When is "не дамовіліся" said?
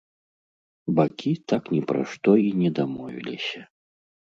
2.65-3.61